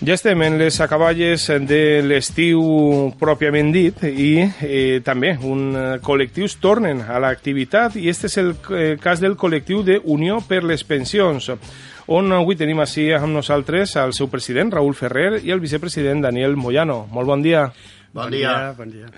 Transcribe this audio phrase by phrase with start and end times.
[0.00, 2.60] Ja estem en les acaballes de l'estiu
[3.20, 8.54] pròpiament dit i eh, també un eh, col·lectius tornen a l'activitat i este és el
[8.72, 11.50] eh, cas del col·lectiu de Unió per les Pensions
[12.16, 16.56] on avui tenim així amb nosaltres el seu president, Raül Ferrer, i el vicepresident, Daniel
[16.56, 17.02] Moyano.
[17.12, 17.66] Molt bon dia.
[18.08, 18.54] Bon, bon dia.
[18.56, 18.72] dia.
[18.78, 19.10] Bon dia.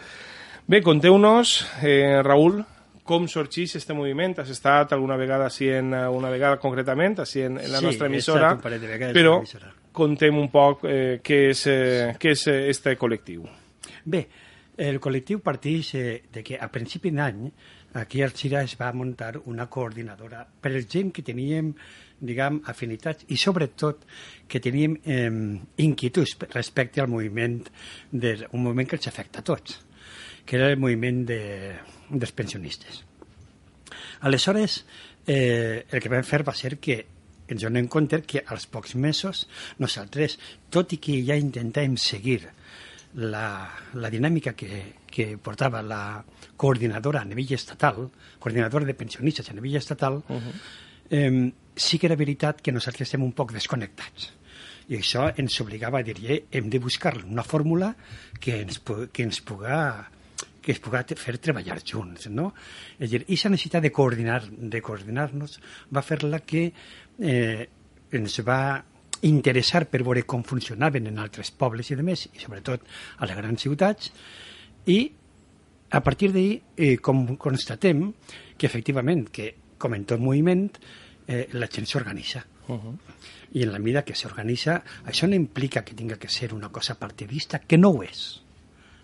[0.66, 1.52] Bé, conteu-nos,
[1.86, 2.58] eh, Raül,
[3.06, 4.34] com sorgeix aquest moviment?
[4.42, 8.10] Has estat alguna vegada així en, una vegada concretament, així en, en la sí, nostra
[8.10, 8.56] emissora,
[9.14, 9.38] però
[9.92, 13.44] contem un poc eh, què és eh, què és este col·lectiu.
[14.04, 14.26] Bé,
[14.82, 17.44] el col·lectiu parteix eh, de que a principi d'any
[18.00, 21.74] aquí a Xira es va muntar una coordinadora per el gent que teníem
[22.22, 24.04] diguem, afinitats i sobretot
[24.48, 25.30] que teníem eh,
[25.82, 27.60] inquietuds respecte al moviment,
[28.10, 29.80] de, un moviment que ens afecta a tots,
[30.46, 31.40] que era el moviment de,
[32.08, 33.02] dels pensionistes.
[34.22, 34.84] Aleshores,
[35.26, 37.00] eh, el que vam fer va ser que
[37.52, 39.46] ens donem compte que als pocs mesos
[39.78, 40.38] nosaltres,
[40.70, 42.40] tot i que ja intentàvem seguir
[43.14, 43.46] la,
[43.94, 46.22] la dinàmica que, que portava la
[46.56, 48.06] coordinadora a nivell estatal,
[48.38, 50.54] coordinadora de pensionistes a nivell estatal, uh -huh.
[51.10, 54.32] eh, sí que era veritat que nosaltres estem un poc desconnectats.
[54.88, 57.94] I això ens obligava a dir, eh, hem de buscar una fórmula
[58.40, 58.80] que ens,
[59.12, 60.10] que ens puga
[60.62, 62.52] que es pugui fer treballar junts, no?
[62.98, 65.58] És a dir, aquesta necessitat de coordinar de coordinar-nos
[65.92, 66.68] va fer la que
[67.18, 67.66] eh,
[68.12, 68.62] ens va
[69.26, 72.86] interessar per veure com funcionaven en altres pobles i demés, i sobretot
[73.18, 74.12] a les grans ciutats,
[74.90, 75.00] i
[75.92, 78.08] a partir d'ahir, eh, com constatem
[78.56, 80.70] que efectivament, que com en tot moviment,
[81.26, 82.46] eh, la gent s'organitza.
[82.68, 82.96] Uh -huh.
[83.52, 86.98] I en la mida que s'organitza, això no implica que tinga que ser una cosa
[86.98, 88.41] partidista, que no ho és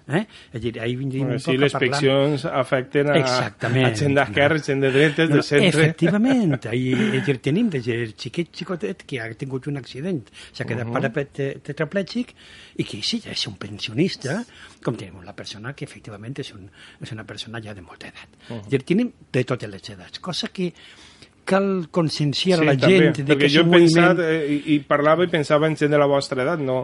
[0.09, 0.23] Eh?
[0.57, 4.91] És dir, ahir vindríem bueno, sí, les pensions afecten a, a gent d'esquerra, gent de
[4.95, 5.69] dretes, de centre...
[5.69, 10.23] Efectivament, ahir, és dir, tenim de xiquet xicotet que ha tingut un accident,
[10.57, 10.97] s'ha quedat uh -huh.
[10.97, 12.33] parapet tetraplègic
[12.81, 14.43] i que sí, és un pensionista,
[14.83, 16.71] com tenim una persona que efectivament és, un,
[17.03, 18.31] és una persona ja de molta edat.
[18.49, 18.65] Uh -huh.
[18.65, 20.73] És dir, tenim de totes les edats, cosa que
[21.49, 24.21] cal conscienciar sí, la també, gent de que jo he pensat, moviment...
[24.25, 26.79] eh, i, i parlava i pensava en gent de la vostra edat no,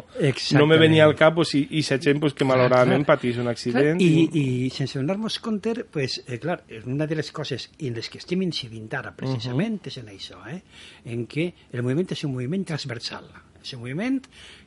[0.58, 3.41] no me venia al cap pues, i, i sa gent pues, que malauradament clar, patís
[3.42, 7.32] un accident clar, i, i, i sense donar-nos compte pues, eh, clar, una de les
[7.36, 9.92] coses en les que estem incidint ara precisament uh -huh.
[9.92, 10.62] és en això eh?
[11.04, 13.28] en què el moviment és un moviment transversal
[13.62, 14.20] és un moviment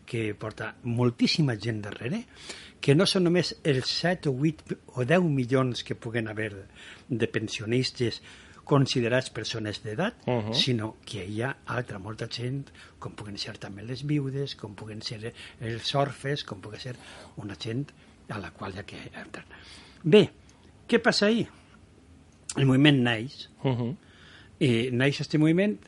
[0.05, 2.25] que porta moltíssima gent darrere
[2.79, 6.67] que no són només els 7 o 8 o 10 milions que puguen haver
[7.09, 8.21] de pensionistes
[8.67, 10.53] considerats persones d'edat, uh -huh.
[10.53, 12.69] sinó que hi ha altra molta gent,
[12.99, 16.95] com puguen ser també les viudes, com puguen ser els orfes, com pugui ser
[17.37, 17.87] una gent
[18.29, 19.45] a la qual hi ha que entrar.
[20.03, 20.29] Bé,
[20.87, 21.47] què passa ahir?
[22.55, 23.95] El moviment naix, uh -huh.
[24.59, 25.79] i naix aquest moviment,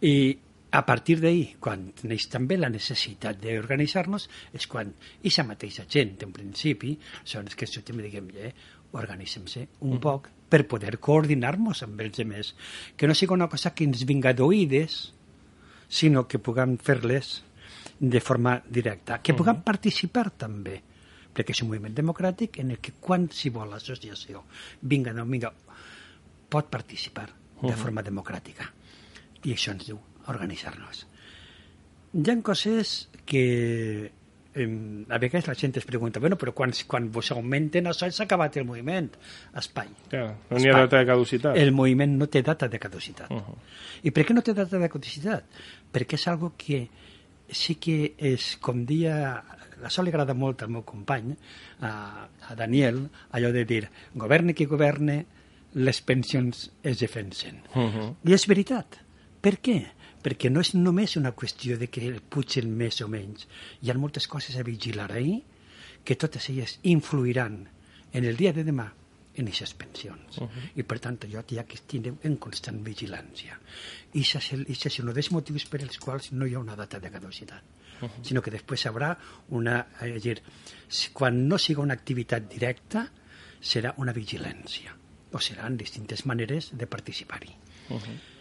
[0.00, 0.38] i
[0.70, 6.34] a partir d'ahir, quan neix també la necessitat d'organitzar-nos, és quan aquesta mateixa gent, en
[6.34, 6.94] principi,
[7.24, 8.52] són els que sortim i diguem, eh,
[8.98, 10.02] organitzem-se un mm.
[10.02, 12.52] poc per poder coordinar-nos amb els altres.
[12.96, 15.00] Que no sigui una cosa que ens vinga d'oïdes,
[15.90, 17.40] sinó que puguem fer-les
[18.00, 20.78] de forma directa, que puguem participar també,
[21.34, 24.44] perquè és un moviment democràtic en el que qualsevol associació
[24.82, 25.50] vinga no vinga,
[26.50, 27.28] pot participar
[27.60, 28.70] de forma democràtica.
[29.44, 29.98] I això ens diu
[30.30, 31.06] organitzar-nos.
[32.14, 34.10] Hi ha coses que
[34.54, 38.26] eh, a vegades la gent es pregunta bueno, però quan, quan vos augmenten això s'ha
[38.26, 39.10] acabat el moviment
[39.56, 43.30] espai, ja, no n'hi ha data de caducitat el moviment no té data de caducitat
[43.30, 43.56] uh -huh.
[44.02, 45.44] i per què no té data de caducitat?
[45.92, 46.88] perquè és algo que
[47.48, 49.42] sí que és com dia
[49.82, 51.36] això li agrada molt al meu company
[51.80, 55.26] a, a Daniel allò de dir governe qui governe
[55.74, 58.14] les pensions es defensen uh -huh.
[58.24, 58.98] i és veritat
[59.40, 59.86] per què?
[60.22, 63.46] Perquè no és només una qüestió de que pugen més o menys.
[63.82, 65.40] Hi ha moltes coses a vigilar ahir
[66.04, 67.68] que totes elles influiran
[68.12, 68.90] en el dia de demà
[69.40, 70.38] en aquestes pensions.
[70.38, 70.70] Uh -huh.
[70.76, 73.58] I per tant, jo ha que estar en constant vigilància.
[74.12, 77.10] I això és un dels motius per als quals no hi ha una data de
[77.10, 77.62] caducitat.
[78.00, 78.24] Uh -huh.
[78.24, 79.16] sinó que després haurà
[79.50, 79.86] una...
[80.00, 80.42] És a dir,
[81.12, 83.12] quan no siga una activitat directa,
[83.60, 84.96] serà una vigilància,
[85.32, 87.54] o seran distintes maneres de participar-hi.
[87.90, 88.39] Uh -huh.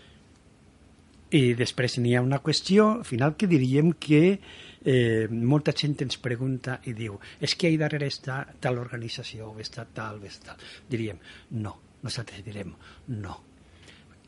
[1.30, 4.40] I després n'hi ha una qüestió final que diríem que
[4.82, 9.60] eh, molta gent ens pregunta i diu és que ahí darrere està tal organització o
[9.62, 10.64] està tal o està tal.
[10.90, 11.20] Diríem,
[11.62, 12.74] no, nosaltres direm
[13.14, 13.38] no.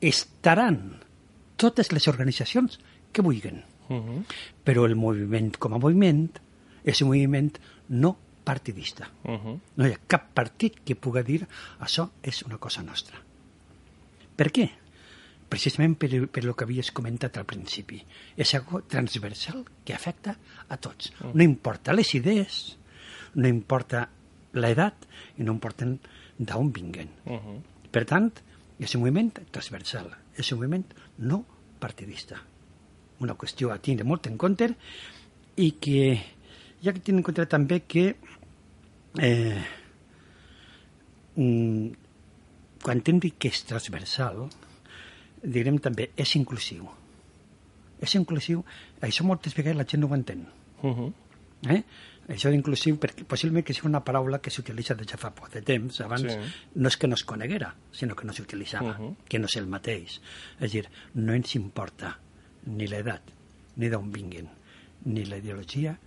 [0.01, 1.00] Estaran
[1.57, 2.80] totes les organitzacions
[3.12, 4.24] que vulguin, uh -huh.
[4.63, 6.30] però el moviment com a moviment
[6.83, 7.57] és un moviment
[7.89, 9.09] no partidista.
[9.24, 9.59] Uh -huh.
[9.75, 11.47] No hi ha cap partit que pugui dir
[11.80, 13.18] això és una cosa nostra.
[14.36, 14.81] Per què?
[15.51, 18.00] Precisament per, per el que havies comentat al principi.
[18.39, 20.38] És algo transversal que afecta
[20.68, 21.12] a tots.
[21.33, 22.62] No importa les idees,
[23.36, 24.06] no importa
[24.56, 25.07] l'edat
[25.38, 25.98] i no importen
[26.39, 27.09] d'on vinguen.
[27.25, 27.59] Uh -huh.
[27.92, 28.31] Per tant,
[28.80, 30.86] és un moviment transversal, és un moviment
[31.18, 31.45] no
[31.80, 32.42] partidista.
[33.19, 34.75] Una qüestió a tindre molt en compte
[35.56, 36.19] i que
[36.81, 38.15] hi ha que tenir en compte també que
[39.19, 39.63] eh,
[41.36, 41.88] mm,
[42.81, 44.47] quan hem dit que és transversal,
[45.43, 46.88] direm també és inclusiu.
[48.01, 48.63] És inclusiu,
[49.01, 50.47] això moltes vegades la gent no ho entén.
[50.81, 51.13] Uh -huh.
[51.69, 51.83] Eh?
[52.29, 55.61] Això d'inclusiu, perquè possiblement que sigui una paraula que s'utilitza des de fa poc de
[55.61, 55.99] temps.
[56.01, 56.38] Abans Sí.
[56.75, 59.15] no és que no es coneguera, sinó que no s'utilitzava, Mhm.
[59.27, 60.21] que no és el mateix.
[60.59, 62.19] És dir, no ens importa
[62.65, 63.21] ni l'edat,
[63.75, 64.47] ni d'on vinguin,
[65.05, 65.97] ni la ideologia,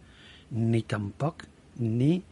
[0.50, 1.44] ni tampoc
[1.78, 2.22] ni...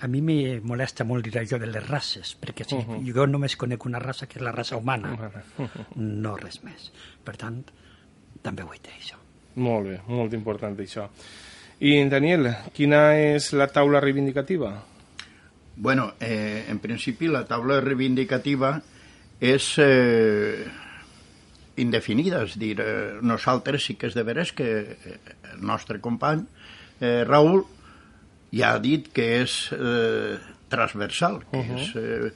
[0.00, 3.12] A mi me molesta molt dir allò de les races, perquè si Mhm.
[3.14, 5.42] jo només conec una raça, que és la raça humana, Humana.
[5.96, 6.92] no res més.
[7.24, 7.64] Per tant,
[8.42, 9.16] també ho he dit, això.
[9.56, 11.08] Molt bé, molt important això.
[11.80, 14.84] I, Daniel, quina és la taula reivindicativa?
[15.76, 18.80] Bueno, eh, en principi la taula reivindicativa
[19.40, 20.64] és eh,
[21.76, 25.18] indefinida, és dir, eh, nosaltres sí que és de veres que eh,
[25.54, 26.44] el nostre company
[27.00, 27.64] eh, Raül
[28.52, 31.78] ja ha dit que és eh, transversal, que uh -huh.
[31.78, 32.32] és eh,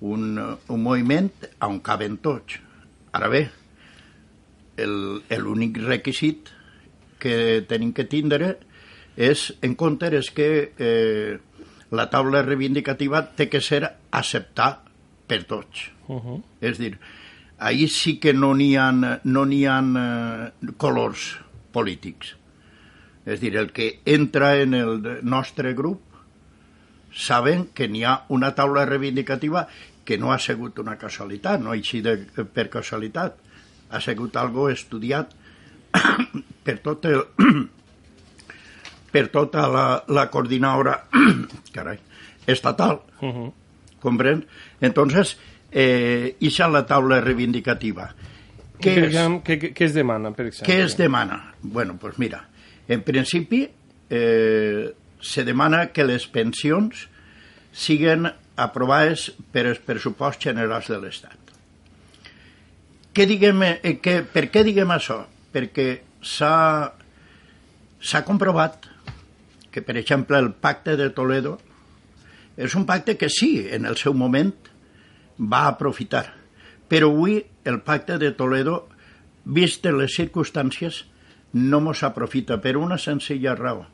[0.00, 0.38] un,
[0.68, 2.60] un moviment on caben tots.
[3.12, 3.50] Ara bé,
[4.76, 6.50] el- l'únic requisit
[7.18, 8.58] que tenim que tindre
[9.16, 11.38] és, en compte és que eh,
[11.90, 14.82] la taula reivindicativa té que ser acceptar
[15.26, 15.90] per tots.
[16.08, 16.42] Uh -huh.
[16.60, 16.98] És dir,
[17.58, 18.90] ahir sí que no n'hi ha,
[19.24, 21.38] no ha eh, colors
[21.72, 22.36] polítics.
[23.24, 26.02] És dir, el que entra en el nostre grup
[27.14, 29.68] saben que n'hi ha una taula reivindicativa
[30.04, 33.38] que no ha sigut una casualitat, no així de, per casualitat,
[33.90, 35.32] ha sigut algo estudiat
[36.66, 37.22] per tot el,
[39.14, 40.98] per tota la, la coordinadora
[41.74, 41.98] carai,
[42.46, 43.52] estatal, Uh -huh.
[44.00, 44.46] ¿comprende?
[44.80, 45.38] Entonces,
[45.72, 48.14] eh, es la taula reivindicativa.
[48.78, 50.68] Què, és, què, què, què es demana, per exemple?
[50.68, 51.54] què es demana?
[51.62, 52.48] Bueno, pues mira,
[52.88, 53.68] en principi
[54.10, 57.08] eh, se demana que les pensions
[57.72, 61.38] siguen aprovades per els pressuposts generals de l'Estat.
[63.14, 65.24] Què diguem, eh, que, per què diguem això?
[65.54, 66.92] Perquè s'ha
[68.26, 68.88] comprovat
[69.70, 71.58] que, per exemple, el pacte de Toledo
[72.56, 74.52] és un pacte que sí, en el seu moment
[75.38, 76.26] va aprofitar,
[76.86, 78.88] però avui el pacte de Toledo,
[79.44, 81.04] vist les circumstàncies,
[81.54, 83.86] no mos aprofita per una senzilla raó.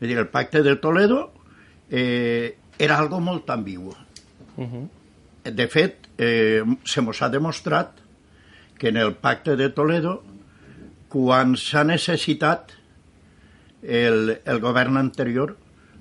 [0.00, 1.30] És dir, el pacte de Toledo
[1.90, 3.94] eh, era algo molt ambigu.
[4.56, 4.88] Uh -huh.
[5.44, 8.00] De fet, eh, se mos ha demostrat
[8.78, 10.22] que en el pacte de Toledo,
[11.08, 12.72] quan s'ha necessitat,
[13.82, 15.56] el, el govern anterior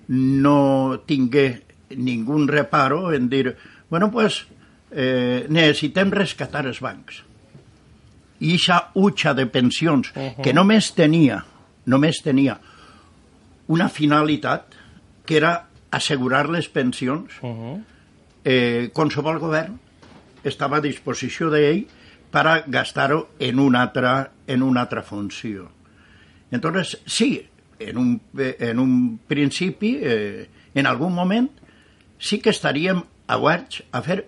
[0.08, 3.56] no tingué ningú reparo en dir,
[3.90, 4.48] bueno, pues
[4.92, 7.25] eh, necessitem rescatar els bancs.
[8.40, 10.42] I aquesta utxa de pensions, uh -huh.
[10.44, 11.44] que només tenia,
[11.86, 12.60] només tenia
[13.68, 14.66] una finalitat,
[15.26, 17.84] que era assegurar les pensions, Uh -huh.
[18.44, 19.80] eh, qualsevol govern
[20.44, 21.88] estava a disposició d'ell
[22.32, 25.72] per a gastar-ho en una altra, en una altra funció.
[26.52, 27.48] Entonces, sí,
[27.80, 31.50] en un, en un principi, eh, en algun moment,
[32.20, 34.28] sí que estaríem oberts a fer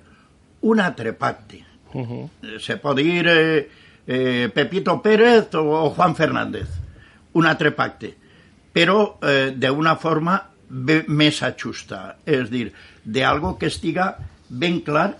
[0.61, 1.63] un altre pacte.
[1.93, 2.29] Uh -huh.
[2.43, 3.69] Eh, Se pot dir eh,
[4.07, 6.67] eh, Pepito Pérez o, o Juan Fernández,
[7.33, 8.15] un altre pacte,
[8.71, 12.71] però eh, d'una forma més ajustada, és dir,
[13.03, 14.15] d'algo que estiga
[14.49, 15.11] ben clar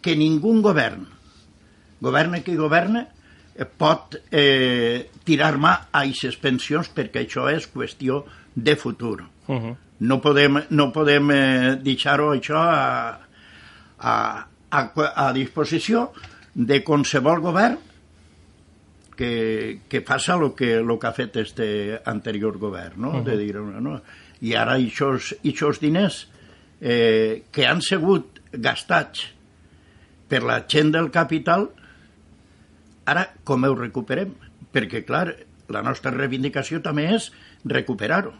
[0.00, 1.04] que ningú govern,
[2.00, 3.04] governe qui governe,
[3.54, 9.26] eh, pot eh, tirar mà a aquestes pensions perquè això és qüestió de futur.
[9.46, 9.76] Uh -huh.
[10.00, 13.20] No podem, no podem eh, deixar-ho això a,
[13.98, 16.12] a, a, a disposició
[16.54, 17.89] de qualsevol govern
[19.20, 23.10] que, que faça el que, lo que ha fet este anterior govern, no?
[23.10, 23.24] Uh -huh.
[23.24, 24.00] de dir, no?
[24.40, 26.28] I ara aquests diners
[26.80, 29.34] eh, que han sigut gastats
[30.26, 31.68] per la gent del capital,
[33.04, 34.32] ara com ho recuperem?
[34.72, 35.36] Perquè, clar,
[35.68, 37.30] la nostra reivindicació també és
[37.64, 38.32] recuperar-ho.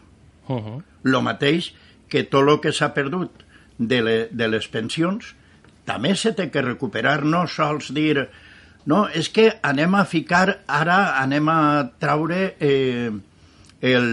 [0.47, 0.83] Uh -huh.
[1.03, 1.75] Lo mateix
[2.09, 3.29] que tot el que s'ha perdut
[3.77, 5.35] de, le, de les pensions
[5.85, 8.29] també se té que recuperar, no sols dir
[8.85, 11.59] no, és que anem a ficar, ara anem a
[12.01, 13.11] traure eh,
[13.81, 14.09] el,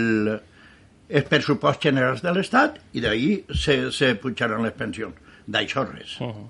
[1.08, 5.16] els pressupost generals de l'Estat i d'ahir se, se pujaran les pensions.
[5.48, 6.18] D'això res.
[6.20, 6.48] Uh -huh.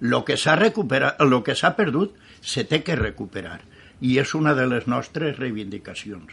[0.00, 3.60] Lo que s'ha recuperat, lo que s'ha perdut se té que recuperar
[4.00, 6.32] i és una de les nostres reivindicacions.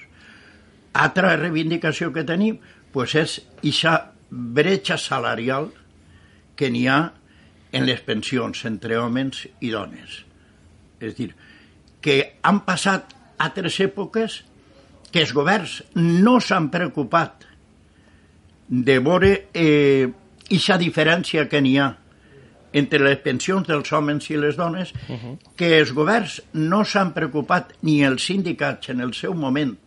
[0.93, 2.59] Altra reivindicació que tenim
[2.91, 5.71] pues és aquesta bretxa salarial
[6.55, 7.13] que n'hi ha
[7.71, 10.26] en les pensions entre homes i dones.
[10.99, 11.31] És dir,
[12.01, 14.41] que han passat altres èpoques
[15.11, 17.45] que els governs no s'han preocupat
[18.67, 20.07] de veure eh,
[20.47, 21.87] aquesta diferència que n'hi ha
[22.77, 25.37] entre les pensions dels homes i les dones, uh -huh.
[25.55, 29.77] que els governs no s'han preocupat, ni els sindicats en el seu moment,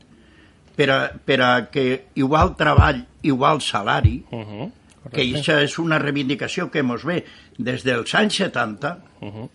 [0.77, 4.71] per a, per a que igual treball, igual salari, uh -huh.
[5.13, 7.25] que això és una reivindicació que mos ve
[7.59, 9.49] des dels anys 70, uh -huh.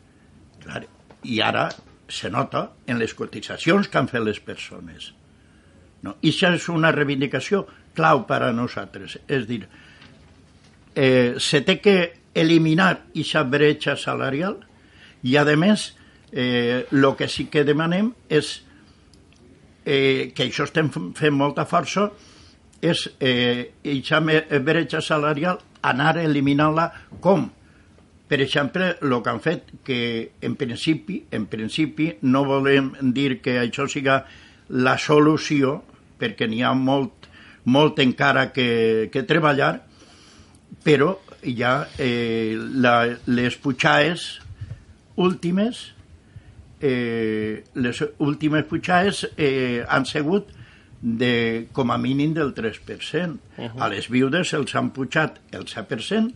[0.64, 0.86] clar,
[1.25, 1.70] i ara
[2.08, 5.12] se nota en les cotitzacions que han fet les persones.
[6.05, 6.17] No?
[6.22, 7.65] I això és una reivindicació
[7.98, 9.17] clau per a nosaltres.
[9.27, 9.63] És dir,
[10.96, 11.98] eh, se té que
[12.36, 14.60] eliminar aquesta bretxa salarial
[15.24, 15.96] i, a més,
[16.32, 16.86] eh,
[17.17, 18.62] que sí que demanem és
[19.86, 22.10] eh, que això estem fent molta força
[22.82, 24.20] és eh, aquesta
[24.60, 26.91] bretxa salarial anar eliminant-la
[27.22, 27.48] com?
[28.27, 30.00] Per exemple, el que han fet, que
[30.41, 34.24] en principi, en principi no volem dir que això siga
[34.70, 35.77] la solució,
[36.17, 37.29] perquè n'hi ha molt,
[37.70, 39.75] molt encara que, que treballar,
[40.86, 41.13] però
[41.46, 42.98] ja eh, la,
[43.29, 44.25] les putxaes
[45.22, 45.91] últimes
[46.82, 50.50] eh, les últimes putxaes eh, han sigut
[51.01, 53.38] de, com a mínim del 3%.
[53.58, 53.82] Uh -huh.
[53.82, 56.34] A les viudes els han pujat el 7%,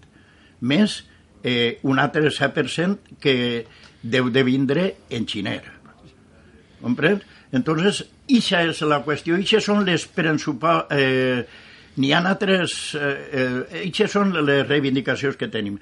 [0.60, 1.06] més
[1.44, 3.66] eh, un altre 7% que
[4.02, 5.64] deu de vindre en xiner.
[6.82, 7.26] Comprens?
[7.52, 10.88] Entonces, ixa és la qüestió, ixa són les principals...
[10.92, 11.66] Eh,
[12.00, 12.76] N'hi ha altres...
[12.96, 15.80] Eh, eh, són les reivindicacions que tenim.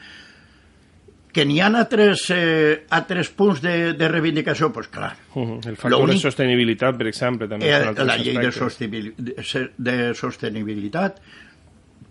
[1.34, 5.12] Que n'hi ha altres, eh, altres punts de, de reivindicació, doncs pues clar.
[5.36, 5.68] Uh -huh.
[5.70, 7.70] El factor de sostenibilitat, per exemple, també.
[7.70, 11.22] Eh, la llei de, sostenibilitat, de sostenibilitat,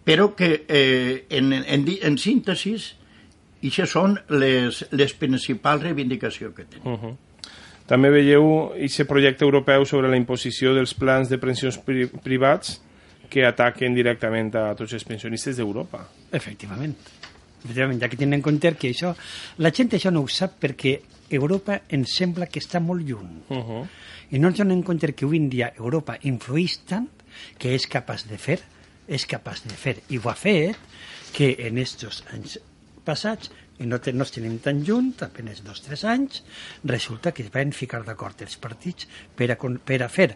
[0.04, 2.18] però que eh, en, en, en
[3.60, 6.86] síntesi, això són les, les principals reivindicacions que tenim.
[6.86, 7.16] Uh -huh.
[7.86, 12.82] També veieu aquest projecte europeu sobre la imposició dels plans de pensions pri privats
[13.30, 16.08] que ataquen directament a tots els pensionistes d'Europa.
[16.32, 16.96] Efectivament
[17.66, 19.14] efectivament, ja que tenen en compte que això,
[19.58, 23.42] la gent això no ho sap perquè Europa ens sembla que està molt lluny.
[23.48, 23.86] Uh -huh.
[24.30, 27.08] I no ens donem en compte que avui en dia Europa influeix tant
[27.58, 28.60] que és capaç de fer,
[29.08, 30.76] és capaç de fer, i ho ha fet,
[31.32, 32.58] que en aquests anys
[33.06, 36.42] passats i no, te, no tenim tan junt, apenas dos o tres anys,
[36.84, 40.30] resulta que es van ficar d'acord els partits per a, per a fer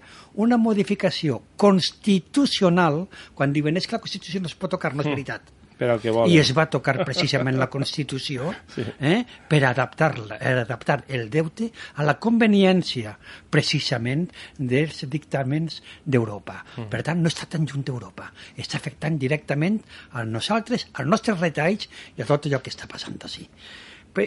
[0.44, 5.08] una modificació constitucional quan diuen és que la Constitució no es pot tocar, no és
[5.08, 5.18] mm.
[5.18, 5.48] veritat.
[5.48, 6.28] Mm per al que volen.
[6.28, 8.84] I es va tocar precisament la Constitució sí.
[9.00, 13.14] eh, per adaptar, per adaptar el deute a la conveniència
[13.50, 14.26] precisament
[14.58, 16.58] dels dictàmens d'Europa.
[16.76, 16.90] Mm.
[16.92, 18.28] Per tant, no està tan junt d'Europa.
[18.60, 19.80] Està afectant directament
[20.12, 23.48] a nosaltres, als nostres retalls i a tot allò que està passant així.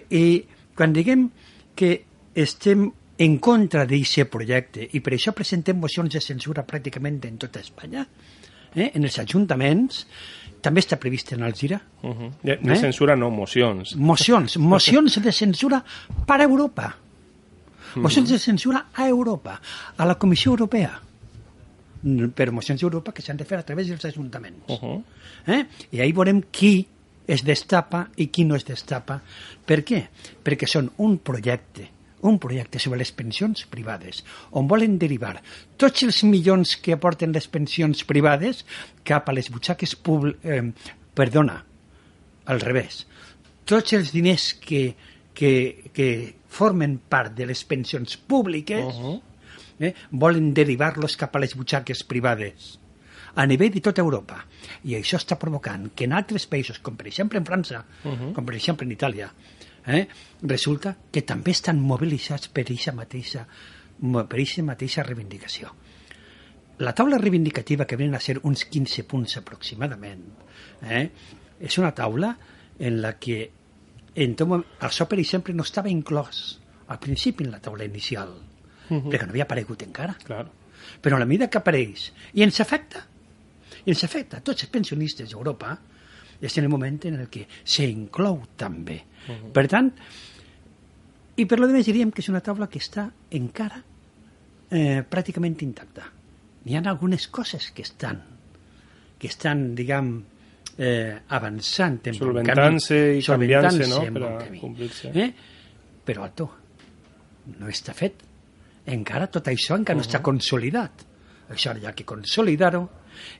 [0.10, 0.25] I
[0.74, 1.29] quan diguem
[1.77, 1.93] que
[2.33, 2.89] estem
[3.22, 8.07] en contra d'aquest projecte i per això presentem mocions de censura pràcticament en tota Espanya,
[8.75, 10.05] eh, en els ajuntaments,
[10.63, 11.81] també està previst en el Gira.
[12.01, 12.31] Uh -huh.
[12.41, 12.77] de, de eh?
[12.77, 13.95] censura no, mocions.
[13.95, 15.83] Mocions, mocions de censura
[16.25, 16.95] per a Europa.
[17.95, 18.37] Mocions uh -huh.
[18.37, 19.61] de censura a Europa,
[19.97, 21.01] a la Comissió Europea
[22.35, 24.67] per mocions d'Europa que s'han de fer a través dels ajuntaments.
[24.67, 25.03] Uh -huh.
[25.47, 25.65] eh?
[25.91, 26.87] I ahir veurem qui
[27.27, 29.21] es destapa i qui no es destapa.
[29.65, 30.07] Per què?
[30.43, 31.89] Perquè són un projecte
[32.23, 35.35] un projecte sobre les pensions privades, on volen derivar
[35.77, 38.63] tots els milions que aporten les pensions privades
[39.03, 40.43] cap a les butxaques públiques...
[40.43, 41.59] Eh, perdona,
[42.49, 43.03] al revés.
[43.69, 44.95] Tots els diners que,
[45.37, 45.51] que,
[45.93, 46.07] que
[46.49, 49.21] formen part de les pensions públiques uh -huh.
[49.79, 52.79] eh, volen derivar-los cap a les butxaques privades
[53.35, 54.45] a nivell de tota Europa.
[54.83, 58.33] I això està provocant que en altres països, com per exemple en França, uh -huh.
[58.33, 59.31] com per exemple en Itàlia,
[59.87, 60.07] eh,
[60.41, 63.45] resulta que també estan mobilitzats per aquesta mateixa,
[64.01, 65.73] per aquesta mateixa reivindicació.
[66.79, 70.23] La taula reivindicativa, que venen a ser uns 15 punts aproximadament,
[70.81, 71.09] eh,
[71.59, 72.33] és una taula
[72.79, 73.51] en la que
[74.15, 76.41] en tot moment, el so, per exemple, no estava inclòs
[76.93, 79.09] al principi en la taula inicial, uh -huh.
[79.09, 80.15] perquè no havia aparegut encara.
[80.23, 80.51] Claro.
[81.01, 83.07] Però a la mida que apareix, i ens afecta,
[83.85, 85.79] i ens afecta a tots els pensionistes d'Europa,
[86.41, 89.03] és en el moment en el que s'inclou també.
[89.27, 89.51] Uh -huh.
[89.51, 89.91] Per tant,
[91.35, 93.81] i per lo demés diríem que és una taula que està encara
[94.69, 96.05] eh, pràcticament intacta.
[96.65, 98.21] N'hi ha algunes coses que estan,
[99.19, 100.23] que estan, diguem,
[100.77, 104.03] eh, avançant en solventant-se i canviant-se no?
[104.13, 105.11] per a complir-se.
[105.13, 105.33] Eh?
[106.05, 106.49] Però, alto,
[107.59, 108.23] no està fet.
[108.93, 111.05] Encara tot això encara no està consolidat.
[111.53, 112.83] Això hi ha que consolidar-ho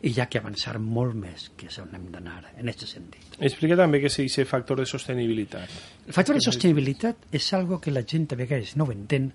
[0.02, 3.38] i hi ha que avançar molt més, que és on hem d'anar, en aquest sentit.
[3.40, 5.70] Explica també què és aquest factor de sostenibilitat.
[6.08, 9.32] El factor de sostenibilitat és algo que la gent a vegades no ho entén,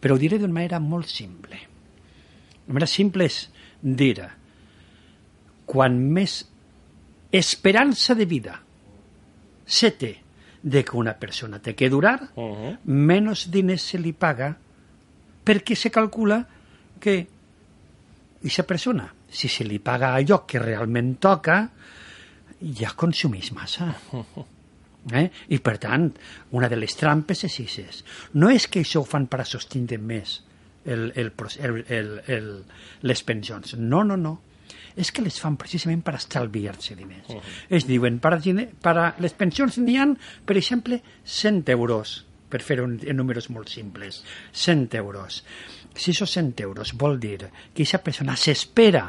[0.00, 1.58] però ho diré d'una manera molt simple.
[2.66, 3.48] La manera simple és
[3.82, 4.16] dir
[5.68, 6.40] quan més
[7.32, 8.62] esperança de vida
[9.66, 10.14] se té
[10.62, 12.78] de que una persona té que durar, Uh -huh.
[12.84, 14.56] menys diners se li paga
[15.44, 16.46] perquè se calcula
[17.00, 17.26] que
[18.38, 21.62] aquesta persona, si se li paga allò que realment toca,
[22.60, 23.92] ja consumeix massa.
[25.14, 25.30] Eh?
[25.54, 26.10] I per tant,
[26.58, 28.02] una de les trampes és aquestes.
[28.36, 30.34] No és que això ho fan per a sostindre més
[30.84, 31.30] el, el,
[31.62, 32.50] el, el, el,
[33.08, 33.76] les pensions.
[33.78, 34.34] No, no, no.
[34.98, 37.28] És que les fan precisament per estalviar-se diners.
[37.30, 37.56] Uh -huh.
[37.70, 38.36] Es diuen, per,
[38.82, 40.06] per a les pensions n'hi ha,
[40.44, 44.22] per exemple, 100 euros, per fer-ho en, en números molt simples.
[44.52, 45.42] 100 euros.
[45.94, 47.38] Si això 100 euros vol dir
[47.72, 49.06] que aquesta persona s'espera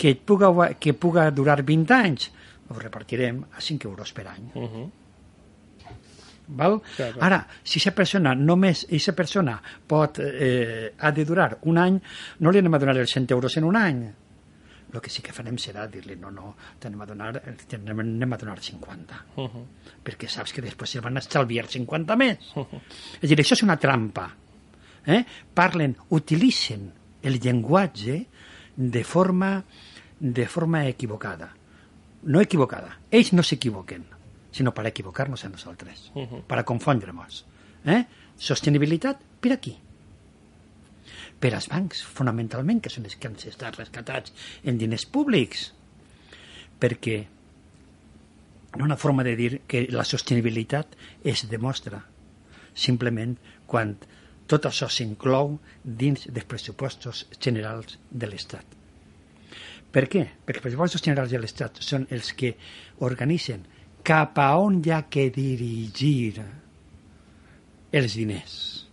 [0.00, 2.30] que puga, que puga durar 20 anys,
[2.70, 4.50] ho repartirem a 5 euros per any.
[4.54, 4.88] Uh -huh.
[6.50, 6.80] Val?
[6.96, 7.24] Clar, clar.
[7.24, 12.00] Ara, si aquesta persona només aquesta persona pot, eh, ha de durar un any,
[12.40, 14.02] no li anem a donar els 100 euros en un any.
[14.92, 18.58] El que sí que farem serà dir-li no, no, t'anem a donar, anem a donar
[18.60, 19.64] 50 Uh -huh.
[20.04, 22.38] perquè saps que després se van estalviar 50 més.
[23.20, 24.34] És a dir, això és una trampa.
[25.06, 25.24] Eh?
[25.54, 26.92] Parlen, utilitzen
[27.22, 28.26] el llenguatge
[28.76, 29.64] de forma,
[30.18, 31.54] de forma equivocada.
[32.22, 32.98] No equivocada.
[33.10, 34.04] Ells no s'equivoquen,
[34.50, 36.42] sinó per equivocar-nos a nosaltres, uh -huh.
[36.42, 37.46] per confondre-nos.
[37.84, 38.04] Eh?
[38.36, 39.78] Sostenibilitat per aquí.
[41.40, 45.70] Per als bancs, fonamentalment, que són els que han estat rescatats en diners públics.
[46.80, 47.18] Perquè
[48.78, 50.94] una forma de dir que la sostenibilitat
[51.24, 52.02] es demostra
[52.74, 53.34] simplement
[53.66, 53.96] quan
[54.50, 58.76] tot això s'inclou dins dels pressupostos generals de l'Estat.
[59.90, 60.22] Per què?
[60.46, 62.54] Perquè els pressupostos generals de l'Estat són els que
[63.06, 63.64] organitzen
[64.06, 66.44] cap a on hi ha que dirigir
[67.92, 68.89] els diners.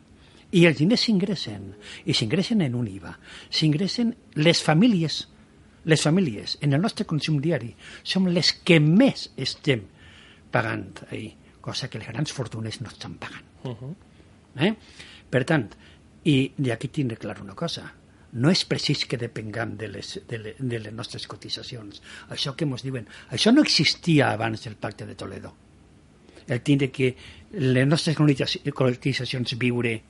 [0.58, 1.68] I els diners s'ingressen,
[2.10, 3.14] i s'ingressen en un IVA.
[3.54, 5.20] S'ingressen les famílies,
[5.88, 9.86] les famílies, en el nostre consum diari, som les que més estem
[10.52, 13.46] pagant ahir, cosa que les grans fortunes no estan pagant.
[13.64, 13.94] Uh -huh.
[14.66, 14.74] Eh?
[15.30, 15.70] Per tant,
[16.24, 17.94] i d'aquí tindre clar una cosa,
[18.34, 22.02] no és precís que depengam de les, de, le, de les nostres cotitzacions.
[22.30, 25.54] Això que ens diuen, això no existia abans del pacte de Toledo.
[26.48, 27.16] El tindre que
[27.52, 30.02] les nostres cotitza- cotitzacions viure,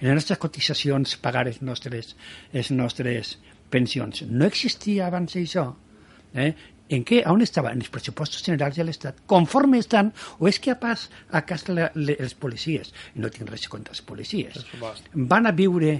[0.00, 2.16] en les nostres cotitzacions pagar les nostres,
[2.52, 3.38] les nostres
[3.70, 4.22] pensions.
[4.28, 5.74] No existia abans això.
[6.34, 6.52] Eh?
[6.88, 7.22] En què?
[7.26, 7.72] On estava?
[7.72, 9.16] En els pressupostos generals de l'Estat.
[9.26, 13.50] Conforme estan, o és que a pas a casa la, le, els policies, no tinc
[13.50, 14.60] res contra els policies,
[15.14, 15.96] van a viure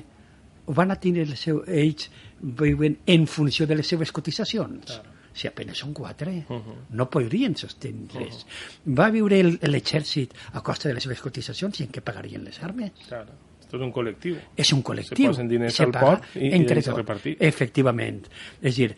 [0.67, 2.09] o van a tenir el seu, ells
[2.41, 4.85] viuen en funció de les seves cotitzacions.
[4.87, 5.11] Claro.
[5.37, 6.75] Si apenas són quatre, Uh -huh.
[6.91, 8.47] no podrien sostindre's.
[8.87, 12.63] Va viure el- l'exèrcit a costa de les seves cotitzacions i en què pagarien les
[12.63, 12.93] armes?
[13.09, 13.33] Claro.
[13.67, 14.39] Esto es un colectivo.
[14.57, 15.17] És un col·lectiu.
[15.27, 16.97] Se posen diners Se al pot i- i entre tots.
[16.97, 17.37] repartir.
[17.41, 18.27] Efectivament.
[18.63, 18.95] És dir,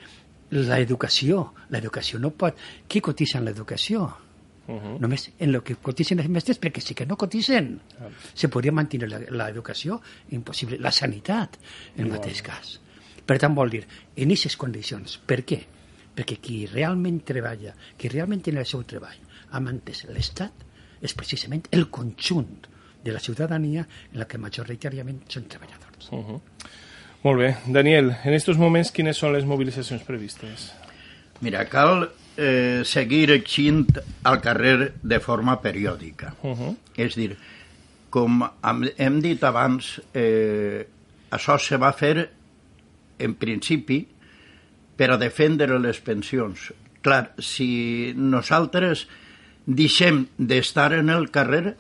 [0.51, 2.57] l'educació, l'educació no pot...
[2.89, 4.03] Qui cotitza en l'educació?
[4.69, 4.99] Uh -huh.
[5.01, 7.81] Només en el que cotitzen els mestres, perquè sí que no cotitzen.
[7.97, 8.13] Claro.
[8.35, 10.01] Se podria mantenir la- l'educació,
[10.31, 10.79] impossible.
[10.79, 11.57] La sanitat,
[11.97, 12.81] en el mateix cas.
[13.25, 15.19] Per tant, vol dir, en aquestes condicions.
[15.19, 15.61] Per què?
[16.15, 19.17] Perquè qui realment treballa, qui realment té el seu treball,
[19.51, 20.53] ha mantès l'Estat,
[21.01, 22.67] és precisament el conjunt
[23.05, 26.11] de la ciutadania en la que majoritàriament són treballadors.
[26.11, 26.41] Uh -huh.
[27.23, 27.57] Molt bé.
[27.67, 30.73] Daniel, en estos moments, quines són les mobilitzacions previstes?
[31.41, 36.35] Mira, cal eh, seguir exint al carrer de forma periòdica.
[36.43, 36.77] Uh -huh.
[36.97, 37.37] És dir,
[38.11, 40.87] com hem, hem dit abans, eh,
[41.31, 42.31] això se va fer
[43.19, 44.07] en principi
[44.97, 46.73] per a defendre les pensions.
[47.03, 49.07] Clar, si nosaltres
[49.67, 51.77] deixem d'estar en el carrer,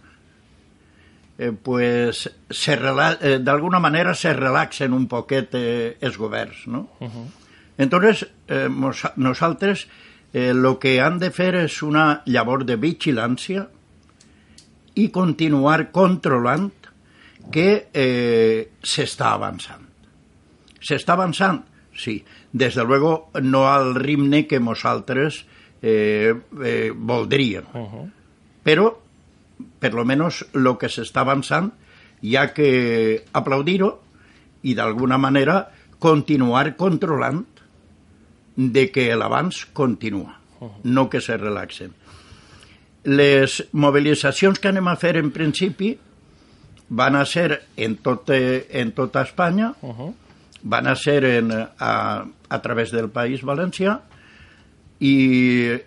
[1.38, 6.90] eh, pues se rela- eh, d'alguna manera se relaxen un poquet eh, els governs, no?
[7.00, 7.26] Uh -huh.
[7.78, 8.68] Entonces, eh,
[9.16, 9.86] nosaltres
[10.32, 13.68] eh, lo que han de fer és una llavor de vigilància
[14.94, 16.72] i continuar controlant
[17.52, 19.86] que eh, s'està avançant.
[20.80, 21.62] S'està avançant?
[21.94, 22.24] Sí.
[22.52, 25.46] Des de luego, no al ritme que nosaltres
[25.82, 27.64] eh, eh, voldríem.
[27.74, 28.10] Uh -huh.
[28.64, 28.98] Però,
[29.78, 31.72] per lo menos, lo que s'està avançant
[32.22, 33.92] hi ha que aplaudir-ho
[34.62, 35.68] i, d'alguna manera,
[35.98, 37.44] continuar controlant
[38.58, 40.38] de que l'abans continua,
[40.82, 41.94] no que se relaxen.
[43.06, 45.92] Les mobilitzacions que anem a fer en principi
[46.88, 50.14] van a ser en, tot, en tota Espanya, uh -huh.
[50.62, 54.00] van a ser en, a, a través del País Valencià
[54.98, 55.78] i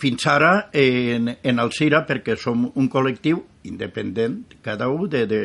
[0.00, 5.40] fins ara en, en el CIRA, perquè som un col·lectiu independent, cada un, de, de,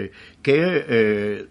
[0.46, 1.46] que, eh,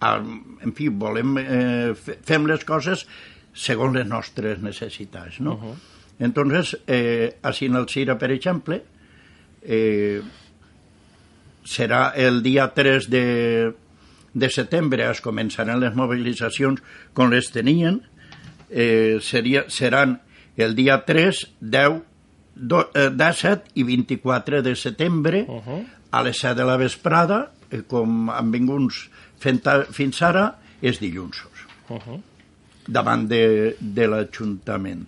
[0.00, 3.06] a, en fi, volem, eh, fem les coses
[3.52, 5.54] segons les nostres necessitats, no?
[5.54, 5.76] Uh -huh.
[6.20, 8.82] Entonces, eh, així en el CIRA, per exemple,
[9.62, 10.20] eh,
[11.64, 13.72] serà el dia 3 de,
[14.32, 16.80] de setembre es començaran les mobilitzacions
[17.12, 18.00] com les tenien
[18.70, 20.20] eh, seria, seran
[20.56, 22.09] el dia 3, 10, do, eh,
[22.60, 25.84] 17 i 24 de setembre uh -huh.
[26.10, 28.92] a les 7 de la vesprada eh, com han vingut
[29.38, 29.60] fent
[29.92, 31.44] fins ara és dilluns
[31.88, 32.20] uh -huh.
[32.86, 35.06] davant de, de l'Ajuntament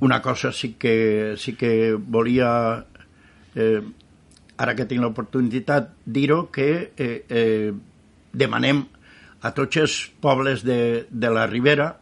[0.00, 2.84] una cosa sí que, sí que volia
[3.54, 3.80] eh,
[4.56, 7.72] ara que tinc l'oportunitat, dir-ho que eh, eh,
[8.32, 8.84] demanem
[9.40, 11.94] a tots els pobles de, de la Ribera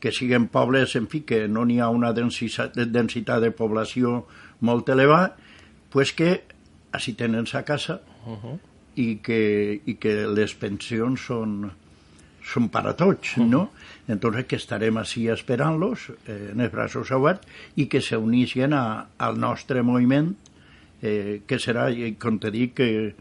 [0.00, 4.22] que siguin pobles, en fi, que no n'hi ha una densitat, densitat de població
[4.60, 5.34] molt elevada,
[5.90, 6.42] pues que
[6.94, 8.58] així tenen sa casa uh -huh.
[8.96, 11.70] i, que, i que les pensions són,
[12.42, 13.48] són per a tots, uh -huh.
[13.48, 13.70] no?
[14.08, 19.82] Entonces que estarem així esperant-los eh, en els braços oberts i que s'unixen al nostre
[19.82, 20.36] moviment
[21.02, 23.14] eh, que serà, com te dic, que...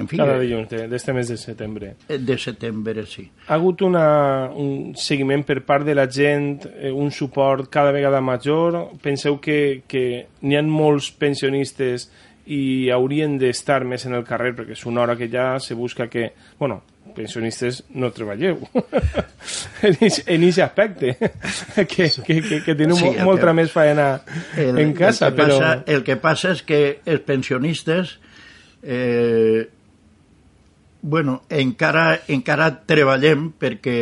[0.00, 1.94] En fi, Cada dilluns d'este mes de setembre.
[2.08, 3.26] Eh, de setembre, sí.
[3.46, 8.22] Ha hagut una, un seguiment per part de la gent, eh, un suport cada vegada
[8.24, 8.78] major?
[9.04, 10.04] Penseu que, que
[10.40, 12.08] n'hi ha molts pensionistes
[12.48, 16.08] i haurien d'estar més en el carrer perquè és una hora que ja se busca
[16.08, 16.32] que...
[16.58, 16.80] Bueno,
[17.12, 18.62] pensionistes no treballeu
[19.82, 21.12] en aquest aspecte
[21.90, 24.06] que, que, que, que teniu sí, molta que, més feina
[24.56, 25.58] el, en casa el però...
[25.58, 28.16] Passa, el que passa és que els pensionistes
[28.82, 29.68] eh,
[31.02, 33.98] bueno, encara, encara treballem perquè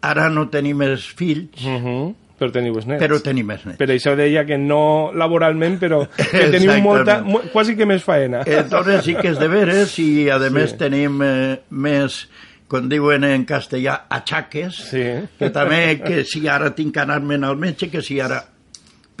[0.00, 2.08] ara no tenim els fills uh -huh
[2.40, 3.02] però teniu els nets.
[3.02, 3.76] Però tenim més nets.
[3.76, 7.18] Per això deia que no laboralment, però que teniu molta,
[7.52, 8.40] quasi que més faena.
[8.48, 10.48] Entonces sí que és de veres i a sí.
[10.54, 12.22] més tenim eh, més
[12.70, 15.04] com diuen en castellà, achaques, sí.
[15.36, 18.40] que també que si ara tinc que anar-me'n al metge, que si ara...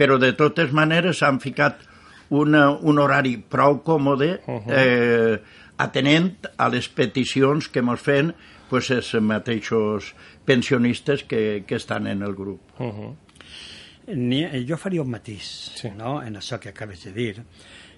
[0.00, 1.82] Però de totes maneres s'han ficat
[2.32, 4.72] una, un horari prou còmode uh -huh.
[4.72, 5.40] eh,
[5.80, 8.32] atenent a les peticions que ens fem
[8.70, 10.12] pues, els mateixos
[10.46, 12.60] pensionistes que, que estan en el grup.
[12.78, 13.14] Uh -huh.
[14.14, 15.90] Ni, jo faria un matís sí.
[15.96, 16.22] no?
[16.22, 17.44] en això que acabes de dir,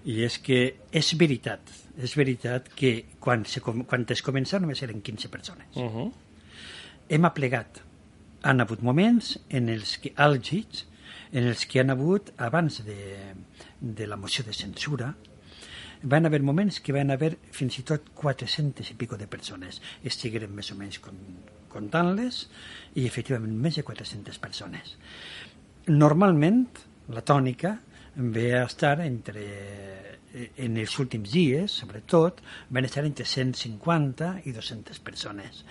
[0.05, 0.59] i és que
[0.93, 1.61] és veritat,
[1.97, 5.67] és veritat que quan, se, quan es comença només eren 15 persones.
[5.77, 6.13] Uh -huh.
[7.09, 7.83] Hem aplegat.
[8.43, 10.87] Han hagut moments en els que àlgids,
[11.33, 13.35] en els que han hagut, abans de,
[13.81, 15.15] de la moció de censura,
[16.03, 19.81] van haver moments que van haver fins i tot 400 i pico de persones.
[20.05, 22.43] Estigueren més o menys comptant-les
[22.99, 24.97] i efectivament més de 400 persones.
[25.89, 26.65] Normalment
[27.13, 27.77] la tònica
[28.17, 29.47] ve a estar entre
[30.33, 32.41] en els últims dies, sobretot,
[32.73, 35.65] van estar entre 150 i 200 persones.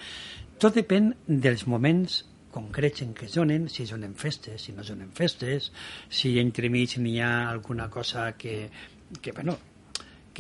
[0.62, 2.22] Tot depèn dels moments
[2.54, 5.72] concrets en què es donen, si es donen festes, si no es donen festes,
[6.12, 8.70] si entremig n'hi ha alguna cosa que,
[9.22, 9.58] que bueno,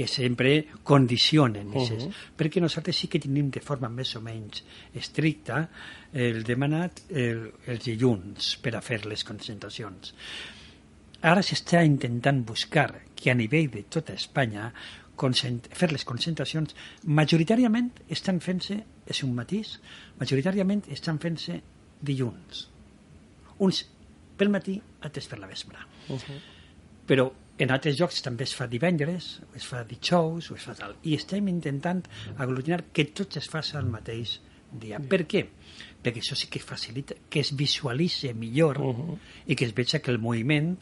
[0.01, 2.13] que sempre condicionen uh -huh.
[2.37, 5.69] perquè nosaltres sí que tenim de forma més o menys estricta
[6.11, 10.13] el demanat el, els dilluns per a fer les concentracions.
[11.21, 14.73] Ara s'està intentant buscar que a nivell de tota Espanya
[15.71, 19.79] fer les concentracions majoritàriament estan fent-se, és un matís,
[20.17, 21.61] majoritàriament estan fent-se
[22.01, 22.69] dilluns.
[23.59, 23.85] Uns
[24.35, 25.77] pel matí, altres per la vespre.
[26.09, 26.39] Uh -huh.
[27.05, 27.31] Però
[27.61, 30.95] en altres llocs també es fa divendres, es fa dijous, o es fa tal.
[31.05, 32.01] I estem intentant
[32.41, 34.39] aglutinar que tot es faci al mateix
[34.71, 34.99] dia.
[34.99, 35.43] Per què?
[36.01, 39.17] Perquè això sí que facilita que es visualitzi millor uh -huh.
[39.45, 40.77] i que es veja que el moviment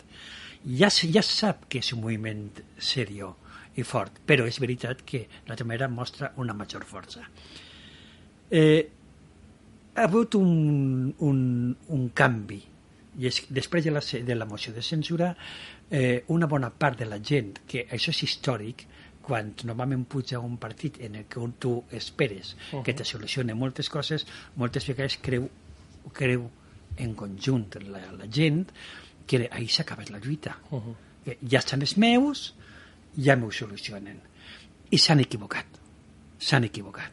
[0.66, 3.36] ja, ja sap que és un moviment seriós
[3.76, 7.22] i fort, però és veritat que la manera mostra una major força.
[8.52, 8.90] Eh,
[9.96, 12.62] ha hagut un, un, un canvi
[13.20, 15.36] i és, després de la, de la moció de censura
[15.90, 18.86] eh, una bona part de la gent, que això és històric,
[19.30, 22.84] quan normalment puja un partit en el que tu esperes uh -huh.
[22.84, 24.26] que te solucione moltes coses,
[24.56, 25.50] moltes vegades creu,
[26.14, 26.50] creu
[26.98, 28.72] en conjunt la, la gent
[29.28, 30.58] que ahir s'ha acabat la lluita.
[30.72, 30.96] Uh -huh.
[31.24, 32.56] que ja estan els meus,
[33.18, 34.20] ja m'ho solucionen.
[34.90, 35.66] I s'han equivocat.
[36.40, 37.12] S'han equivocat.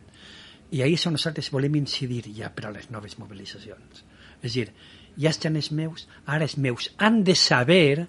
[0.71, 4.05] I ahir és on nosaltres volem incidir ja per a les noves mobilitzacions.
[4.43, 4.73] És a dir,
[5.17, 8.09] ja estan els meus, ara els meus han de saber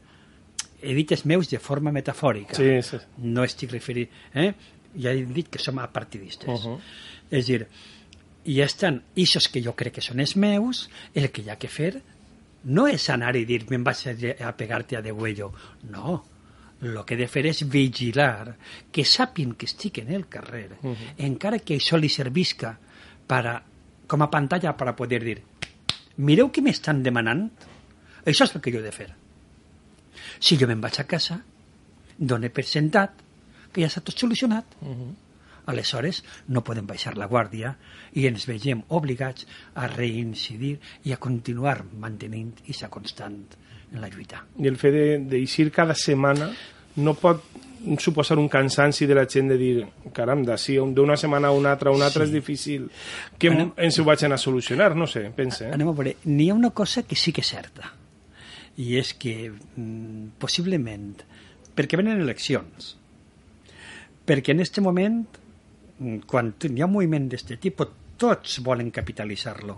[0.82, 2.56] he dit els meus de forma metafòrica.
[2.56, 2.98] Sí, sí.
[3.24, 4.10] No estic referint...
[4.34, 4.52] Eh?
[4.98, 6.48] ja he dit que som apartidistes.
[6.48, 6.80] Uh -huh.
[7.30, 7.68] És a dir,
[8.46, 11.68] i estan ixos que jo crec que són els meus, el que hi ha que
[11.68, 12.02] fer
[12.64, 13.98] no és anar i dir me'n vaig
[14.42, 15.54] a, pegar-te a degüello.
[15.90, 16.24] No,
[16.82, 18.58] el que he de fer és vigilar
[18.92, 21.14] que sàpien que estic en el carrer, uh -huh.
[21.18, 22.80] encara que això li servisca
[23.28, 23.64] para,
[24.08, 25.42] com a pantalla per poder dir
[26.18, 27.52] mireu què m'estan demanant,
[28.26, 29.27] això és el que jo he de fer.
[30.40, 31.40] Si jo me'n vaig a casa,
[32.18, 33.24] dono per sentat
[33.72, 34.66] que ja està tot solucionat.
[34.82, 35.14] Uh -huh.
[35.68, 37.76] Aleshores, no podem baixar la guàrdia
[38.14, 39.46] i ens vegem obligats
[39.76, 43.44] a reincidir i a continuar mantenint aquesta constant
[43.92, 44.46] en la lluita.
[44.58, 46.50] I el fet d'eixir cada setmana
[46.96, 47.44] no pot
[48.00, 51.92] suposar un cansanci de la gent de dir caram, d'ací d'una setmana a una altra,
[51.92, 52.30] una altra sí.
[52.30, 52.90] és difícil
[53.38, 55.68] que anem, ens ho vagin a solucionar, no sé, pense.
[55.68, 55.74] Eh?
[55.74, 57.97] Anem a veure, n'hi ha una cosa que sí que és certa
[58.78, 61.12] i és que mm, possiblement
[61.78, 62.94] perquè venen eleccions?
[64.28, 65.22] Perquè en aquest moment,
[66.30, 69.78] quan hi ha un moviment d'aquest tipus, tots volen capitalitzar-lo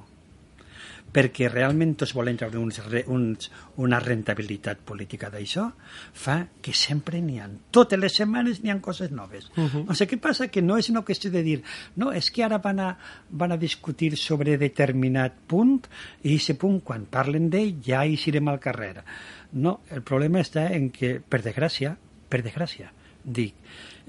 [1.13, 3.49] perquè realment tots volen treure uns, uns,
[3.81, 5.65] una rentabilitat política d'això,
[6.13, 7.47] fa que sempre n'hi ha.
[7.71, 9.49] Totes les setmanes n'hi ha coses noves.
[9.55, 9.85] Uh -huh.
[9.89, 10.47] O sigui, què passa?
[10.47, 11.63] Que no és una qüestió de dir
[11.95, 12.97] no, és que ara van a,
[13.29, 15.87] van a discutir sobre determinat punt
[16.23, 19.03] i aquest punt, quan parlen d'ell, ja hi serem al carrer.
[19.51, 21.97] No, el problema està en que, per desgràcia,
[22.29, 22.91] per desgràcia,
[23.23, 23.55] dic,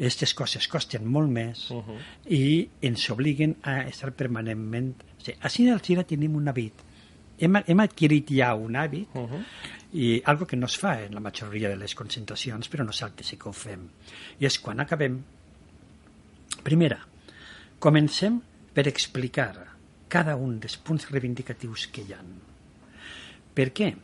[0.01, 1.99] aquestes coses costen molt més uh -huh.
[2.29, 4.95] i ens obliguen a estar permanentment...
[5.19, 6.73] O sigui, així al Xira tenim un hàbit.
[7.41, 9.43] Hem, hem adquirit ja un hàbit uh -huh.
[9.93, 13.37] i algo que no es fa en la majoria de les concentracions, però nosaltres sí
[13.37, 13.89] que ho fem.
[14.39, 15.23] I és quan acabem...
[16.63, 16.99] Primera,
[17.79, 18.41] comencem
[18.75, 19.77] per explicar
[20.09, 22.23] cada un dels punts reivindicatius que hi ha.
[23.55, 23.95] Per què?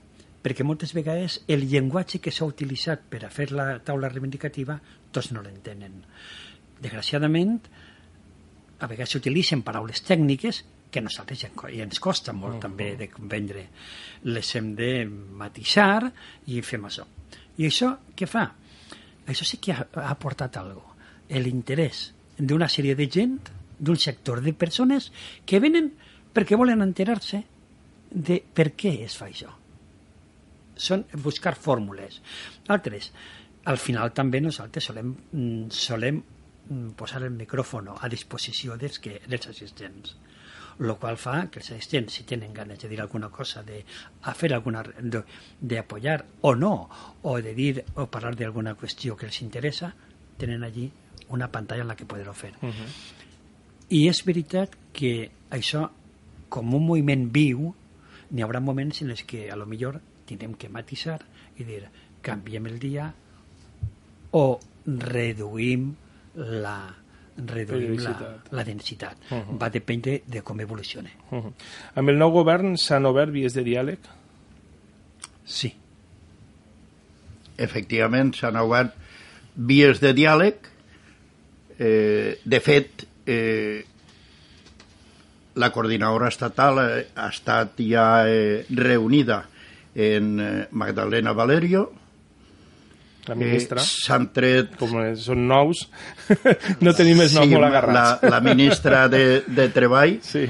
[0.46, 4.77] perquè moltes vegades el llenguatge que s'ha utilitzat per a fer la taula reivindicativa
[5.11, 6.05] tots no l'entenen.
[6.79, 7.57] Desgraciadament,
[8.79, 10.62] a vegades s'utilitzen paraules tècniques
[10.97, 11.51] que nosaltres ja,
[11.85, 12.63] ens costa molt uh -huh.
[12.63, 13.69] també de comprendre.
[14.25, 16.13] Les hem de matisar
[16.47, 17.05] i fem això.
[17.59, 18.55] I això què fa?
[19.27, 20.95] Això sí que ha, ha aportat alguna
[21.29, 23.41] L'interès d'una sèrie de gent,
[23.79, 25.13] d'un sector de persones
[25.45, 25.93] que venen
[26.33, 27.45] perquè volen enterar-se
[28.11, 29.51] de per què es fa això
[30.77, 32.21] són buscar fórmules.
[32.69, 33.13] Altres,
[33.65, 36.23] al final també nosaltres solem, mm, solem
[36.69, 40.17] mm, posar el micròfon a disposició dels, que, dels assistents
[40.79, 43.83] el qual fa que els assistents, si tenen ganes de dir alguna cosa, de
[44.23, 45.23] a fer alguna de,
[45.61, 46.89] de apoyar o no,
[47.23, 49.95] o de dir o parlar d'alguna qüestió que els interessa,
[50.37, 50.91] tenen allí
[51.29, 52.53] una pantalla en la que poder-ho fer.
[52.61, 52.91] Uh -huh.
[53.89, 55.91] I és veritat que això,
[56.49, 57.75] com un moviment viu,
[58.31, 61.21] n'hi haurà moments en els que a lo millor tindrem que matisar
[61.57, 61.89] i dir
[62.21, 63.15] canviem el dia
[64.33, 65.95] o reduïm
[66.35, 66.95] la
[67.37, 69.16] reduïm la, la densitat.
[69.31, 69.59] Uh -huh.
[69.59, 71.11] Va dependre de com evolucione.
[71.31, 71.53] Uh -huh.
[71.94, 73.99] Amb el nou govern s'han obert vies de diàleg?
[75.44, 75.75] Sí.
[77.57, 78.94] Efectivament, s'han obert
[79.55, 80.55] vies de diàleg.
[81.79, 83.85] Eh, de fet, eh,
[85.55, 89.49] la coordinadora estatal eh, ha estat ja eh, reunida
[89.94, 91.92] en eh, Magdalena Valerio,
[93.29, 93.81] la ministra.
[93.81, 94.77] Eh, S'han tret...
[94.81, 95.83] Com són nous,
[96.85, 98.23] no tenim més noms sí, molt agarrats.
[98.23, 100.19] La, la ministra de, de Treball.
[100.27, 100.47] Sí.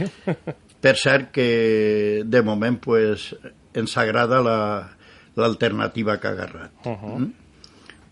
[0.86, 3.30] Per cert que de moment pues,
[3.74, 6.72] ens agrada l'alternativa la, que ha agarrat.
[6.84, 7.18] Uh -huh.
[7.18, 7.32] mm?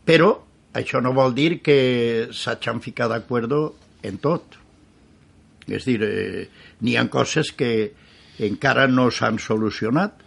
[0.05, 0.31] Però
[0.75, 3.53] això no vol dir que s'hagin ficat d'acord
[4.03, 4.59] en tot.
[5.69, 6.49] És dir, eh,
[6.81, 7.93] n'hi ha coses que
[8.39, 10.25] encara no s'han solucionat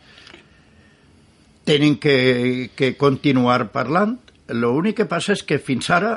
[1.68, 4.16] tenen que, que continuar parlant.
[4.56, 6.14] L'únic que passa és que fins ara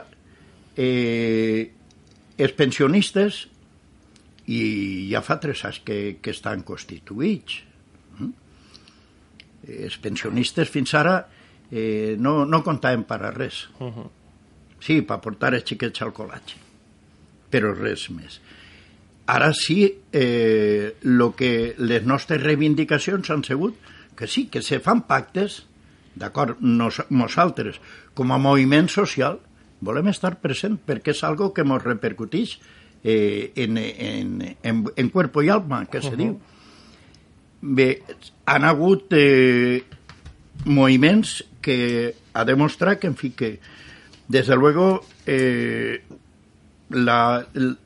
[0.77, 1.71] eh,
[2.39, 3.47] els pensionistes
[4.51, 4.63] i
[5.11, 7.61] ja fa tres anys que, que estan constituïts.
[8.19, 8.31] Mm?
[9.87, 11.19] Els pensionistes fins ara
[11.71, 13.69] eh, no, no comptaven per a res.
[13.79, 14.09] Uh -huh.
[14.81, 16.57] Sí, per portar els xiquets al col·legi,
[17.51, 18.41] però res més.
[19.27, 23.77] Ara sí, eh, lo que les nostres reivindicacions han sigut
[24.17, 25.67] que sí, que se fan pactes,
[26.21, 27.81] d'acord, nos, nosaltres,
[28.15, 29.41] com a moviment social,
[29.81, 32.59] volem estar present perquè és algo que ens repercuteix
[33.03, 36.17] eh, en, en, en, en cuerpo i alma, que se uh -huh.
[36.17, 36.41] diu.
[37.61, 38.03] Bé,
[38.47, 39.83] han hagut eh,
[40.65, 43.61] moviments que ha demostrat que, en fi, que,
[44.29, 46.03] des de luego, eh,
[46.91, 47.79] la, el,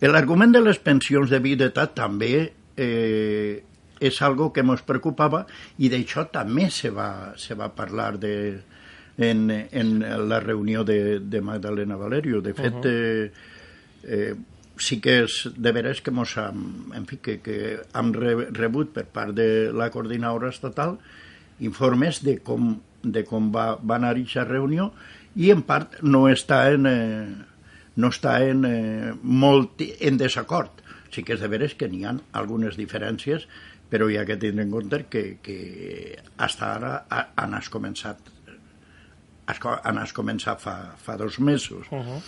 [0.00, 3.62] l'argument de les pensions de viudetat també eh,
[4.00, 5.44] és algo que ens preocupava
[5.78, 8.34] i d'això també se va, se va parlar de,
[9.18, 12.40] en, en la reunió de, de Magdalena Valerio.
[12.40, 12.86] De fet, uh -huh.
[12.90, 13.32] eh,
[14.04, 14.34] eh,
[14.78, 19.06] sí que és de veres que mos hem, en fi, que, que hem rebut per
[19.06, 20.98] part de la coordinadora estatal
[21.60, 24.92] informes de com, de com va, va anar aquesta reunió
[25.36, 27.26] i en part no està en, eh,
[27.96, 30.70] no està en, eh, molt en desacord.
[31.10, 33.48] Sí que és de veres que n'hi ha algunes diferències,
[33.88, 36.92] però hi ha que tindre en compte que, que fins ara
[37.36, 38.34] han has començat
[39.48, 41.86] han has començat fa, fa dos mesos.
[41.90, 42.20] Uh -huh.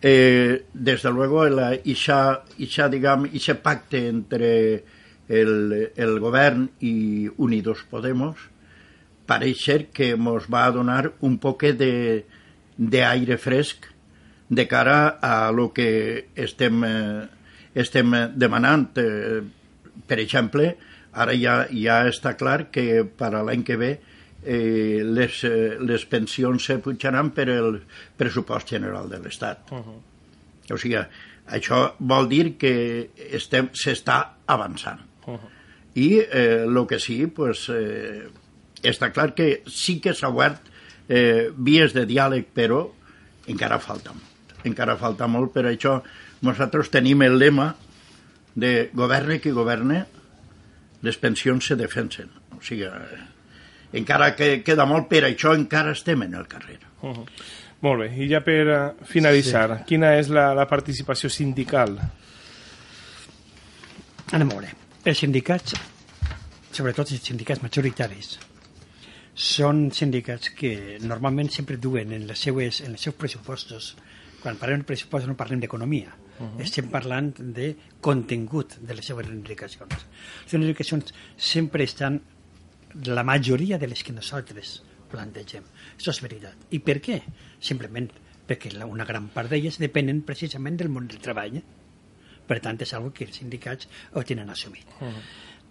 [0.00, 4.84] eh, desde luego, la, ixa, ixa, digam, ixe pacte entre
[5.28, 8.36] el, el govern i Unidos Podemos
[9.26, 11.64] pareix ser que ens va donar un poc
[12.76, 13.86] d'aire fresc
[14.48, 17.28] de cara a lo que estem, eh,
[17.74, 18.98] estem demanant.
[18.98, 19.42] Eh,
[20.06, 20.76] per exemple,
[21.12, 23.92] ara ja, ja està clar que per a l'any que ve
[24.44, 27.82] eh, les, eh, les pensions se pujaran per el
[28.18, 29.70] pressupost general de l'Estat.
[29.70, 30.00] Uh -huh.
[30.72, 30.96] O sigui,
[31.46, 35.00] això vol dir que s'està avançant.
[35.26, 35.48] Uh -huh.
[35.94, 38.28] I el eh, que sí, pues, eh,
[38.82, 40.60] està clar que sí que s'ha obert
[41.08, 42.90] eh, vies de diàleg, però
[43.46, 44.64] encara falta molt.
[44.64, 46.02] Encara falta molt, per això
[46.40, 47.74] nosaltres tenim el lema
[48.54, 50.04] de governe qui governe,
[51.02, 52.30] les pensions se defensen.
[52.56, 53.22] O sigui, eh,
[53.98, 56.78] encara que queda molt per això, encara estem en el carrer.
[57.02, 57.26] Uh -huh.
[57.82, 59.84] Molt bé, i ja per uh, finalitzar, sí.
[59.88, 61.98] quina és la, la participació sindical?
[64.32, 64.70] Anem a veure.
[65.04, 65.74] Els sindicats,
[66.70, 68.38] sobretot els sindicats majoritaris,
[69.34, 73.96] són sindicats que normalment sempre duen en, les seues, en els seus pressupostos,
[74.42, 76.62] quan parlem de pressupost no parlem d'economia, uh -huh.
[76.62, 79.92] estem parlant de contingut de les seues reivindicacions.
[80.44, 82.20] Les reivindicacions sempre estan
[83.04, 85.64] la majoria de les que nosaltres plantegem.
[85.98, 86.56] Això és veritat.
[86.70, 87.22] I per què?
[87.60, 88.10] Simplement
[88.48, 91.62] perquè una gran part d'elles depenen precisament del món del treball.
[92.46, 94.86] Per tant, és una que els sindicats ho tenen assumit.
[95.00, 95.22] Uh -huh.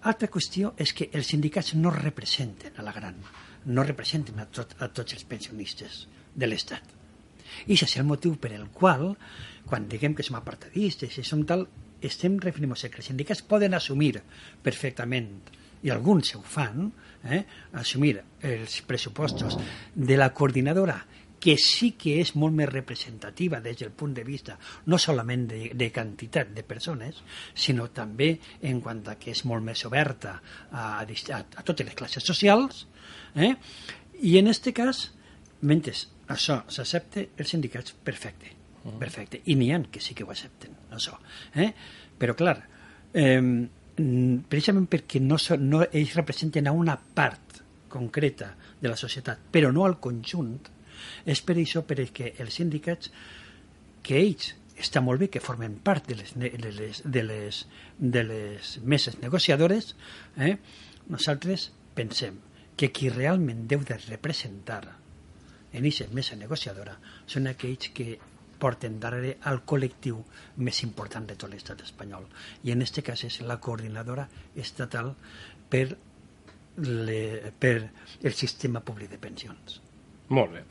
[0.02, 3.16] Altra qüestió és que els sindicats no representen a la gran,
[3.66, 6.82] no representen a, tot, a tots els pensionistes de l'Estat.
[7.68, 9.12] I això és el motiu per el qual,
[9.72, 11.64] quan diguem que som apartadistes i som tal,
[12.04, 14.18] estem referint-nos que els sindicats poden assumir
[14.66, 15.32] perfectament
[15.82, 16.92] i alguns ho fan,
[17.24, 17.46] eh,
[17.80, 19.56] assumir els pressupostos
[19.96, 21.00] de la coordinadora
[21.42, 25.62] que sí que és molt més representativa des del punt de vista no solament de,
[25.74, 27.24] de quantitat de persones,
[27.56, 30.36] sinó també en quant a que és molt més oberta
[30.70, 32.86] a, a, a totes les classes socials,
[33.34, 33.56] eh?
[34.22, 35.06] i en aquest cas,
[35.66, 35.98] mentre
[36.30, 38.61] això s'accepta, els sindicats, perfecte,
[39.00, 39.42] perfecte.
[39.46, 41.18] I n'hi ha que sí que ho accepten, això.
[41.56, 41.72] Eh?
[42.18, 42.58] Però, clar,
[43.14, 43.68] eh,
[44.50, 49.86] precisament perquè no, no, ells representen a una part concreta de la societat, però no
[49.86, 50.56] al conjunt,
[51.26, 53.12] és per això perquè els sindicats,
[54.02, 57.66] que ells està molt bé que formen part de les, de les, de les,
[58.00, 59.94] de les meses negociadores,
[60.38, 60.56] eh?
[61.12, 62.40] nosaltres pensem
[62.78, 64.82] que qui realment deu de representar
[65.72, 66.96] en aquesta mesa negociadora
[67.30, 68.16] són aquells que
[68.62, 70.22] porten darrere al col·lectiu
[70.62, 72.28] més important de tot l'estat espanyol.
[72.64, 75.14] I en aquest cas és la coordinadora estatal
[75.72, 75.86] per,
[76.86, 77.22] le,
[77.60, 77.78] per
[78.22, 79.82] el sistema públic de pensions.
[80.32, 80.62] Molt bé.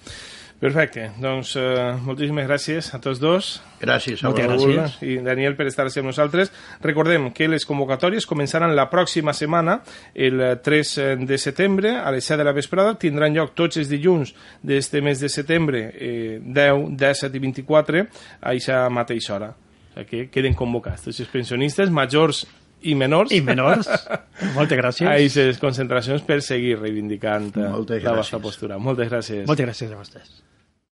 [0.60, 3.46] Perfecte, doncs uh, moltíssimes gràcies a tots dos.
[3.80, 6.50] Gràcies a Raül i Daniel per estar amb nosaltres.
[6.84, 9.78] Recordem que les convocatòries començaran la pròxima setmana,
[10.12, 10.92] el 3
[11.24, 12.92] de setembre, a les 7 de la vesprada.
[13.00, 18.52] Tindran lloc tots els dilluns d'este mes de setembre, eh, 10, 17 i 24, a
[18.52, 19.54] aquesta mateixa hora.
[19.96, 22.44] O sigui que queden convocats tots els pensionistes majors
[22.82, 23.32] i menors.
[23.32, 23.88] I menors.
[24.58, 25.08] Moltes gràcies.
[25.08, 28.76] A aquestes concentracions per seguir reivindicant la vostra postura.
[28.76, 29.46] Moltes gràcies.
[29.48, 30.49] Moltes gràcies a vostès.